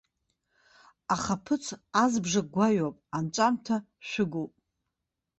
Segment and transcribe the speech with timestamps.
[1.13, 1.65] Ахаԥыц
[2.03, 3.75] азбжак гәаҩоуп, анҵәамҭа
[4.07, 4.53] шәыгәуп.